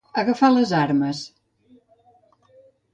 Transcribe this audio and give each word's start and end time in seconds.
Agafar 0.21 0.49
les 0.53 0.71
armes. 0.77 1.21